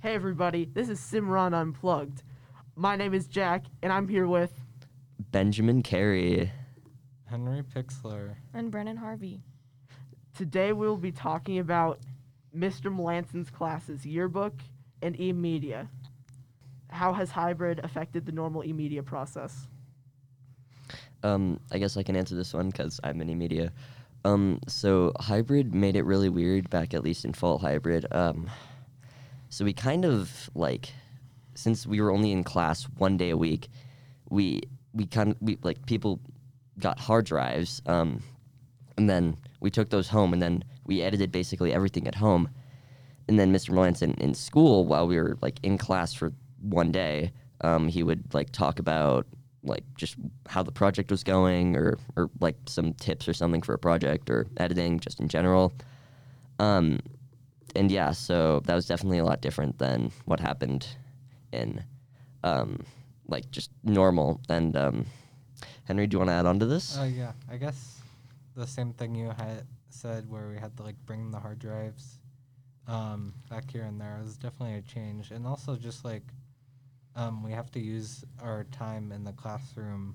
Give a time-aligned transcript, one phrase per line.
[0.00, 2.22] Hey everybody, this is Cimarron Unplugged.
[2.76, 4.52] My name is Jack, and I'm here with.
[5.32, 6.52] Benjamin Carey.
[7.24, 8.36] Henry Pixler.
[8.54, 9.40] And Brennan Harvey.
[10.36, 11.98] Today we'll be talking about
[12.56, 12.94] Mr.
[12.94, 14.54] Melanson's classes, yearbook
[15.02, 15.88] and e-media.
[16.90, 19.66] How has hybrid affected the normal e-media process?
[21.24, 23.72] Um, I guess I can answer this one because I'm in e media.
[24.24, 28.06] Um, so hybrid made it really weird back at least in fall hybrid.
[28.12, 28.48] Um,
[29.48, 30.92] so we kind of like,
[31.54, 33.68] since we were only in class one day a week,
[34.30, 34.62] we
[34.92, 36.20] we kind of we like people
[36.78, 38.22] got hard drives, um,
[38.96, 42.48] and then we took those home, and then we edited basically everything at home.
[43.28, 43.70] And then Mr.
[43.70, 48.32] Melanson in school, while we were like in class for one day, um, he would
[48.34, 49.26] like talk about
[49.62, 50.16] like just
[50.48, 54.30] how the project was going or or like some tips or something for a project
[54.30, 55.72] or editing just in general.
[56.58, 57.00] Um,
[57.76, 60.86] and yeah, so that was definitely a lot different than what happened
[61.52, 61.82] in
[62.44, 62.84] um,
[63.26, 64.40] like just normal.
[64.48, 65.06] And um,
[65.84, 66.98] Henry, do you want to add on to this?
[66.98, 68.00] Uh, yeah, I guess
[68.54, 72.18] the same thing you had said where we had to like bring the hard drives
[72.86, 76.24] um, back here and there was definitely a change, and also just like
[77.16, 80.14] um, we have to use our time in the classroom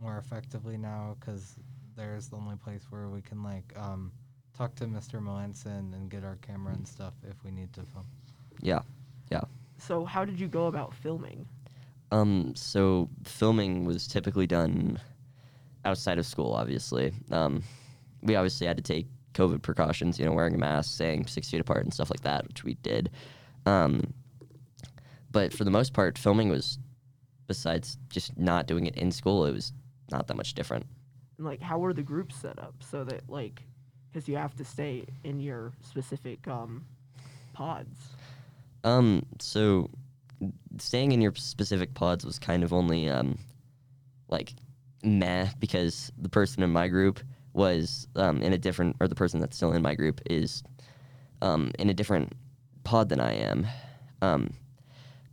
[0.00, 1.54] more effectively now because
[1.96, 4.10] there's the only place where we can like um,
[4.62, 5.20] talk to Mr.
[5.20, 8.06] Melanson and get our camera and stuff if we need to film.
[8.60, 8.80] yeah,
[9.30, 9.40] yeah.
[9.78, 11.46] So, how did you go about filming?
[12.12, 15.00] Um, so filming was typically done
[15.84, 16.52] outside of school.
[16.52, 17.64] Obviously, um,
[18.22, 20.20] we obviously had to take COVID precautions.
[20.20, 22.74] You know, wearing a mask, staying six feet apart, and stuff like that, which we
[22.74, 23.10] did.
[23.66, 24.14] Um,
[25.32, 26.78] but for the most part, filming was,
[27.48, 29.72] besides just not doing it in school, it was
[30.12, 30.86] not that much different.
[31.38, 33.62] And, like, how were the groups set up so that, like,
[34.12, 36.84] because you have to stay in your specific um,
[37.52, 37.98] pods?
[38.84, 39.90] Um, so
[40.78, 43.38] staying in your specific pods was kind of only um,
[44.28, 44.52] like
[45.02, 47.20] meh because the person in my group
[47.54, 50.62] was um, in a different, or the person that's still in my group is
[51.42, 52.32] um, in a different
[52.84, 53.66] pod than I am.
[54.20, 54.52] Um,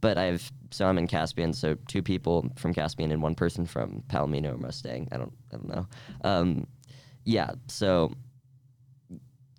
[0.00, 4.02] but I've so I'm in Caspian, so two people from Caspian and one person from
[4.08, 5.08] Palomino Mustang.
[5.12, 5.86] I don't, I don't know.
[6.24, 6.66] Um,
[7.24, 8.12] yeah, so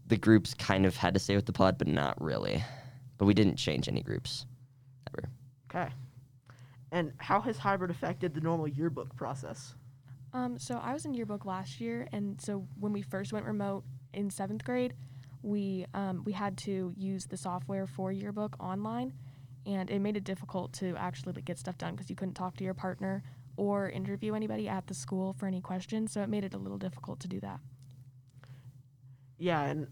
[0.10, 2.64] the groups kind of had to stay with the pod, but not really.
[3.18, 4.46] But we didn't change any groups
[5.08, 5.30] ever.
[5.70, 5.94] Okay.
[6.92, 9.76] And how has hybrid affected the normal yearbook process?
[10.34, 13.84] Um, so I was in yearbook last year, and so when we first went remote
[14.14, 14.94] in seventh grade,
[15.42, 19.14] we um, we had to use the software for yearbook online,
[19.66, 22.58] and it made it difficult to actually like, get stuff done because you couldn't talk
[22.58, 23.24] to your partner
[23.58, 26.12] or interview anybody at the school for any questions.
[26.12, 27.60] So it made it a little difficult to do that.
[29.38, 29.88] Yeah, and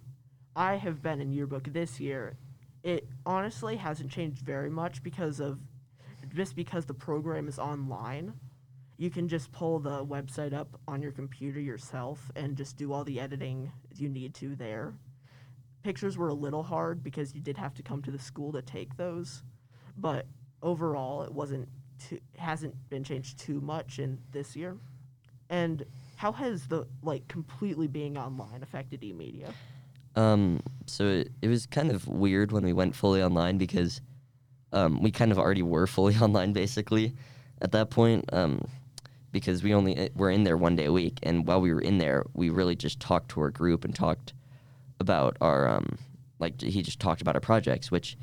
[0.58, 2.36] I have been in yearbook this year.
[2.82, 5.60] It honestly hasn't changed very much because of
[6.34, 8.34] just because the program is online.
[8.98, 13.04] You can just pull the website up on your computer yourself and just do all
[13.04, 14.96] the editing you need to there.
[15.84, 18.64] Pictures were a little hard because you did have to come to the school to
[18.64, 19.44] take those,
[19.96, 20.26] but
[20.64, 21.70] overall it wasn't
[22.00, 24.76] too, hasn't been changed too much in this year.
[25.52, 25.86] And
[26.16, 29.54] how has the like completely being online affected eMedia?
[30.18, 34.02] Um, so it, it was kind of weird when we went fully online because
[34.74, 37.14] um, we kind of already were fully online basically
[37.62, 38.68] at that point um,
[39.32, 41.20] because we only uh, were in there one day a week.
[41.22, 44.34] And while we were in there, we really just talked to our group and talked
[45.00, 45.98] about our, um,
[46.40, 48.18] like, he just talked about our projects, which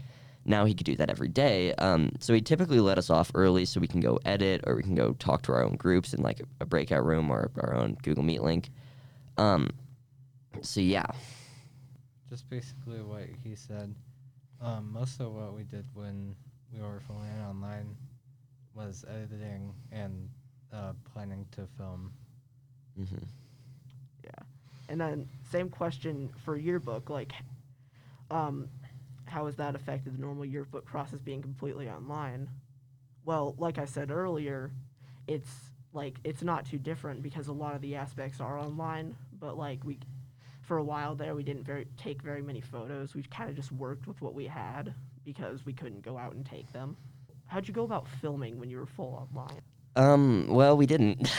[0.44, 1.75] now he could do that every day.
[1.75, 4.82] Um, so he typically let us off early so we can go edit or we
[4.82, 7.97] can go talk to our own groups in like a breakout room or our own
[8.03, 8.71] Google Meet link.
[9.37, 9.71] Um,
[10.61, 11.06] so yeah.
[12.34, 13.95] Just basically what he said.
[14.61, 16.34] Um, most of what we did when
[16.72, 17.95] we were filming online
[18.75, 20.28] was editing and
[20.73, 22.12] uh, planning to film.
[22.97, 23.05] hmm
[24.25, 24.31] Yeah,
[24.89, 27.34] And then same question for yearbook, like
[28.33, 28.69] um
[29.27, 32.49] how has that affected the normal yearbook process being completely online?
[33.25, 34.73] Well, like I said earlier,
[35.29, 39.56] it's like it's not too different because a lot of the aspects are online, but
[39.56, 40.00] like we
[40.66, 43.14] for a while there we didn't very take very many photos.
[43.14, 44.94] We kind of just worked with what we had
[45.25, 46.96] because we couldn't go out and take them.
[47.46, 49.61] How'd you go about filming when you were full online?
[49.96, 51.31] Um, well, we didn't.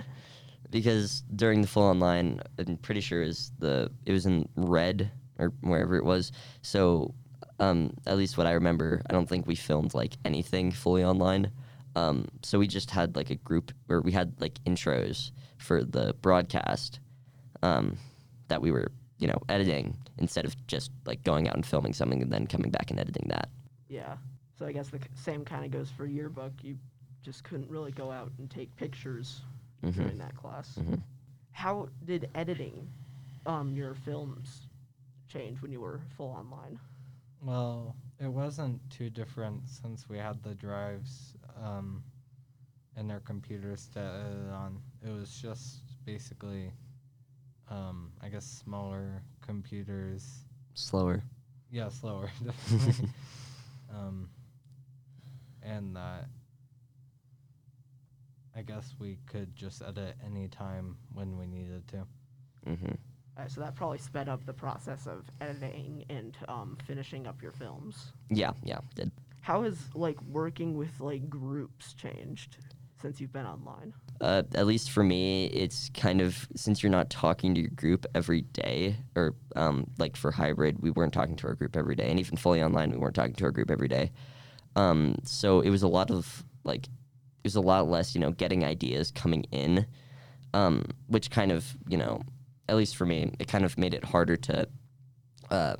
[0.70, 5.52] because during the full online, I'm pretty sure is the it was in red or
[5.60, 6.32] wherever it was.
[6.62, 7.14] So,
[7.58, 11.50] um, at least what I remember, I don't think we filmed like anything fully online.
[11.94, 16.14] Um, so we just had like a group where we had like intros for the
[16.22, 17.00] broadcast
[17.62, 17.98] um,
[18.48, 22.22] that we were, you know, editing instead of just like going out and filming something
[22.22, 23.48] and then coming back and editing that.
[23.88, 24.16] Yeah.
[24.58, 26.52] So I guess the same kind of goes for yearbook.
[26.62, 26.78] You
[27.22, 29.40] just couldn't really go out and take pictures
[29.82, 29.94] Mhm.
[29.94, 30.76] during that class.
[30.78, 31.02] Mhm.
[31.52, 32.88] How did editing
[33.46, 34.68] um, your films
[35.28, 36.78] change when you were full online?
[37.40, 42.04] Well, it wasn't too different since we had the drives um,
[42.94, 44.80] and their computers to edit on.
[45.04, 46.72] It was just basically,
[47.72, 50.44] um, I guess, smaller computers.
[50.74, 51.22] Slower.
[51.70, 52.30] Yeah, slower,
[53.94, 54.28] um,
[55.62, 56.26] and that
[58.54, 62.06] I guess we could just edit any time when we needed to.
[62.68, 62.92] Mm-hmm.
[63.38, 67.52] Uh, so that probably sped up the process of editing and um, finishing up your
[67.52, 68.12] films.
[68.28, 69.10] Yeah, yeah, did.
[69.40, 72.58] How has like working with like groups changed
[73.02, 73.92] since you've been online?
[74.20, 78.06] Uh, at least for me, it's kind of since you're not talking to your group
[78.14, 82.08] every day, or um, like for hybrid, we weren't talking to our group every day,
[82.08, 84.12] and even fully online, we weren't talking to our group every day.
[84.76, 88.30] Um, so it was a lot of like, it was a lot less, you know,
[88.30, 89.86] getting ideas coming in,
[90.54, 92.22] um, which kind of, you know,
[92.68, 94.68] at least for me, it kind of made it harder to
[95.50, 95.76] uh,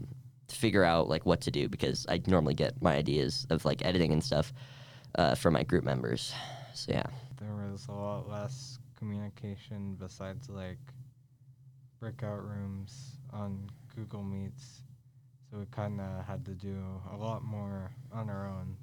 [0.48, 4.12] figure out like what to do because I normally get my ideas of like editing
[4.12, 4.52] and stuff
[5.14, 6.34] uh, from my group members.
[6.74, 7.06] So yeah.
[7.40, 10.78] There was a lot less communication besides like
[12.00, 14.82] breakout rooms on Google Meets.
[15.50, 16.82] So we kind of had to do
[17.12, 18.76] a lot more on our own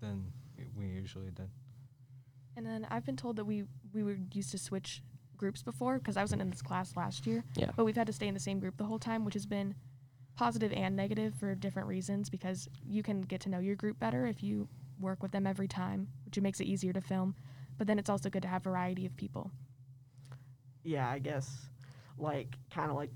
[0.00, 0.32] than
[0.76, 1.48] we usually did.
[2.56, 5.02] And then I've been told that we we were used to switch
[5.36, 7.44] groups before because I wasn't in this class last year.
[7.54, 7.70] Yeah.
[7.76, 9.74] But we've had to stay in the same group the whole time, which has been
[10.36, 14.26] positive and negative for different reasons because you can get to know your group better
[14.26, 14.68] if you
[15.00, 17.34] work with them every time, which makes it easier to film.
[17.78, 19.50] But then it's also good to have variety of people.
[20.84, 21.68] Yeah, I guess
[22.18, 23.10] like kind of like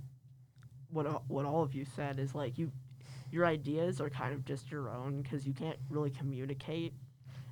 [0.90, 2.70] what what all of you said is like you
[3.30, 6.92] your ideas are kind of just your own because you can't really communicate.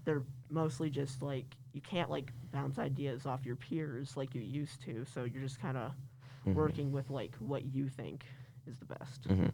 [0.05, 4.83] They're mostly just like you can't like bounce ideas off your peers like you used
[4.83, 5.05] to.
[5.13, 5.93] So you're just kind of
[6.47, 6.55] Mhm.
[6.57, 8.25] working with like what you think
[8.67, 9.27] is the best.
[9.27, 9.47] hmm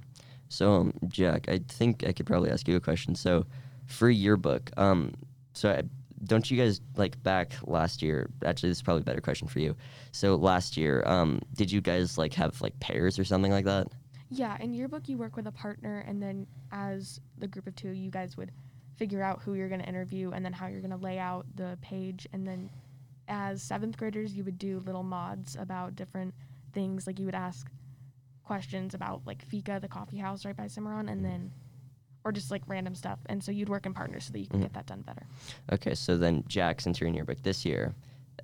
[0.48, 3.14] So, um, Jack, I think I could probably ask you a question.
[3.14, 3.44] So,
[3.86, 5.12] for yearbook, um,
[5.52, 5.82] so I,
[6.24, 8.30] don't you guys like back last year?
[8.44, 9.76] Actually, this is probably a better question for you.
[10.12, 13.88] So, last year, um, did you guys like have like pairs or something like that?
[14.30, 17.90] Yeah, in yearbook you work with a partner, and then as the group of two,
[17.90, 18.52] you guys would
[18.96, 21.46] figure out who you're going to interview, and then how you're going to lay out
[21.56, 22.70] the page, and then
[23.28, 26.34] as seventh graders, you would do little mods about different
[26.72, 27.70] things, like you would ask
[28.44, 31.50] questions about like Fika, the coffee house right by Cimarron, and then
[32.24, 34.58] or just like random stuff, and so you'd work in partners so that you can
[34.60, 34.62] Mhm.
[34.62, 35.26] get that done better.
[35.72, 37.94] Okay, so then Jack, since you're in yearbook this year,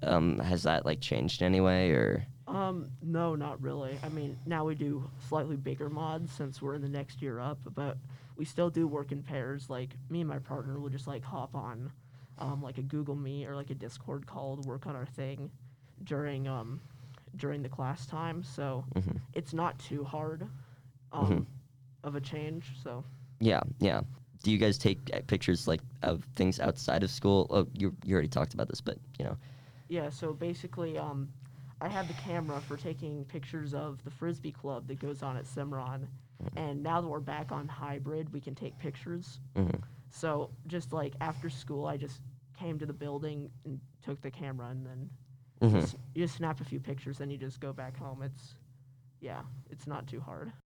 [0.03, 2.25] um, has that like changed in any way or?
[2.47, 3.99] Um, no, not really.
[4.03, 7.59] I mean, now we do slightly bigger mods since we're in the next year up,
[7.75, 7.97] but
[8.37, 9.71] we still do work in pairs.
[9.71, 11.91] Like me and my partner will just like hop on,
[12.39, 15.51] um, like a Google Meet or like a Discord call to work on our thing
[16.05, 16.81] during um
[17.37, 18.43] during the class time.
[18.43, 19.21] So Mhm.
[19.35, 20.49] it's not too hard,
[21.13, 21.47] um,
[22.03, 22.73] of a change.
[22.83, 23.05] So
[23.41, 24.03] Yeah, yeah.
[24.43, 27.47] Do you guys take uh, pictures like of things outside of school?
[27.51, 29.37] Oh, you you already talked about this, but you know.
[29.89, 30.11] yeah.
[30.11, 31.29] So basically, um,
[31.81, 35.47] I have the camera for taking pictures of the frisbee club that goes on at
[35.47, 36.09] Cimarron,
[36.57, 39.41] and now that we're back on hybrid, we can take pictures.
[39.57, 39.81] mhm.
[40.11, 42.21] So just like after school, I just
[42.59, 45.11] came to the building and took the camera, and then
[45.63, 45.81] Mhm.
[45.81, 48.23] just, you just snap a few pictures, and you just go back home.
[48.23, 48.55] It's
[49.21, 50.53] yeah, it's not too hard.